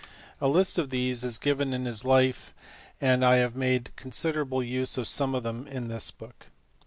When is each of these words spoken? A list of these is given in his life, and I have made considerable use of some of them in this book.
A 0.41 0.47
list 0.47 0.79
of 0.79 0.89
these 0.89 1.23
is 1.23 1.37
given 1.37 1.75
in 1.75 1.85
his 1.85 2.03
life, 2.03 2.55
and 2.99 3.23
I 3.23 3.35
have 3.35 3.55
made 3.55 3.91
considerable 3.95 4.63
use 4.63 4.97
of 4.97 5.07
some 5.07 5.35
of 5.35 5.43
them 5.43 5.67
in 5.67 5.89
this 5.89 6.09
book. 6.09 6.47